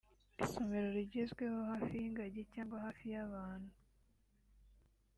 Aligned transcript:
Isomero 0.43 0.87
rigezweho 0.97 1.57
hafi 1.69 1.93
y'ingagi 2.01 2.41
cyangwa 2.53 2.77
hafi 2.85 3.03
y'abantu 3.13 3.71